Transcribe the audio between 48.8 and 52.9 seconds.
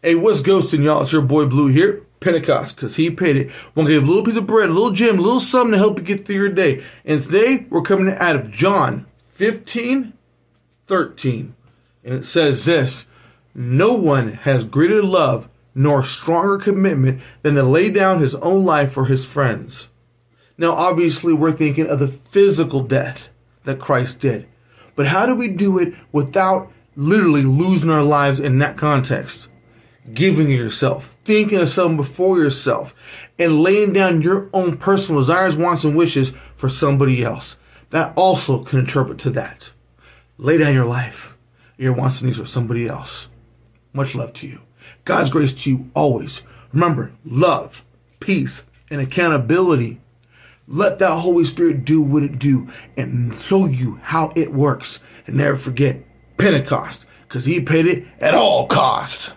and accountability. Let that Holy Spirit do what it do